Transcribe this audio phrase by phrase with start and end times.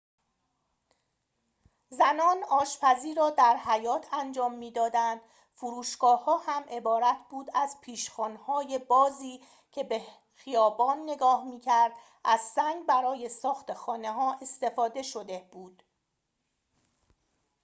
[1.89, 5.21] زنان آشپزی را در حیاط انجام می‌دادند
[5.53, 9.41] فروشگاه‌ها هم عبارت بود از پیشخوان‌های بازی
[9.71, 10.01] که به
[10.33, 11.93] خیابان نگاه می‌کرد
[12.23, 15.83] از سنگ برای ساخت خانه‌ها استفاده شده بود